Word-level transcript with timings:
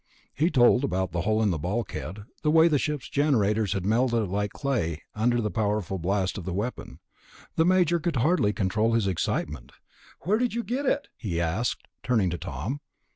He 0.33 0.49
told 0.49 0.83
about 0.83 1.11
the 1.11 1.21
hole 1.21 1.43
in 1.43 1.51
the 1.51 1.59
bulkhead, 1.59 2.23
the 2.41 2.49
way 2.49 2.67
the 2.67 2.79
ship's 2.79 3.07
generators 3.07 3.73
had 3.73 3.85
melted 3.85 4.29
like 4.29 4.51
clay 4.51 5.03
under 5.13 5.39
the 5.39 5.51
powerful 5.51 5.99
blast 5.99 6.39
of 6.39 6.43
the 6.43 6.55
weapon. 6.55 6.97
The 7.55 7.65
Major 7.65 7.99
could 7.99 8.15
hardly 8.15 8.51
control 8.51 8.93
his 8.93 9.05
excitement. 9.05 9.73
"Where 10.21 10.39
did 10.39 10.55
you 10.55 10.63
get 10.63 10.87
it?" 10.87 11.09
he 11.17 11.39
asked, 11.39 11.87
turning 12.01 12.31
to 12.31 12.39
Tom. 12.39 12.79